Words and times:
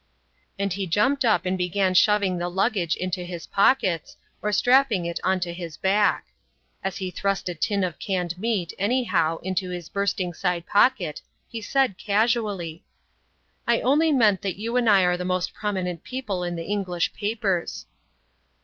And 0.57 0.73
he 0.73 0.87
jumped 0.87 1.23
up 1.23 1.45
and 1.45 1.55
began 1.59 1.93
shoving 1.93 2.39
the 2.39 2.49
luggage 2.49 2.95
into 2.95 3.23
his 3.23 3.45
pockets, 3.45 4.17
or 4.41 4.51
strapping 4.51 5.05
it 5.05 5.19
on 5.23 5.39
to 5.41 5.53
his 5.53 5.77
back. 5.77 6.25
As 6.83 6.97
he 6.97 7.11
thrust 7.11 7.47
a 7.47 7.53
tin 7.53 7.83
of 7.83 7.99
canned 7.99 8.35
meat, 8.39 8.73
anyhow, 8.79 9.37
into 9.43 9.69
his 9.69 9.89
bursting 9.89 10.33
side 10.33 10.65
pocket, 10.65 11.21
he 11.47 11.61
said 11.61 11.99
casually: 11.99 12.83
"I 13.67 13.79
only 13.81 14.11
meant 14.11 14.41
that 14.41 14.57
you 14.59 14.75
and 14.75 14.89
I 14.89 15.03
are 15.03 15.17
the 15.17 15.23
most 15.23 15.53
prominent 15.53 16.03
people 16.03 16.43
in 16.43 16.55
the 16.55 16.65
English 16.65 17.13
papers." 17.13 17.85